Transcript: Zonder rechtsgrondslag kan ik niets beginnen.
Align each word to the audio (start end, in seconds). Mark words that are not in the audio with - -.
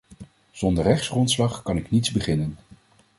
Zonder 0.51 0.83
rechtsgrondslag 0.83 1.61
kan 1.63 1.77
ik 1.77 1.91
niets 1.91 2.11
beginnen. 2.11 2.57